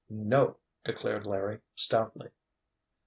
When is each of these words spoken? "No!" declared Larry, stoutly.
"No!" 0.09 0.57
declared 0.83 1.27
Larry, 1.27 1.59
stoutly. 1.75 2.31